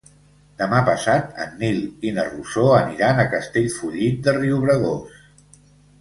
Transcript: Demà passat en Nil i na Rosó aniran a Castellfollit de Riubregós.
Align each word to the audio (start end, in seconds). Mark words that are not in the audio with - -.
Demà 0.59 0.77
passat 0.85 1.35
en 1.43 1.51
Nil 1.59 1.83
i 2.11 2.15
na 2.17 2.25
Rosó 2.29 2.65
aniran 2.79 3.21
a 3.25 3.29
Castellfollit 3.35 4.19
de 4.29 4.35
Riubregós. 4.41 5.25